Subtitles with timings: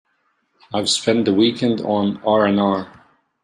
[0.73, 2.91] I've spent the weekend on R and R.